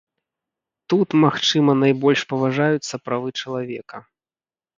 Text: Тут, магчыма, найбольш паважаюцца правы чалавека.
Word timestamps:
Тут, 0.93 1.07
магчыма, 1.23 1.75
найбольш 1.83 2.21
паважаюцца 2.33 3.01
правы 3.09 3.29
чалавека. 3.45 3.97